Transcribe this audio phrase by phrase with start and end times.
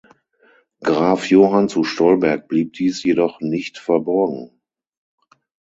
[0.81, 4.59] Graf Johann zu Stolberg blieb dies jedoch nicht verborgen.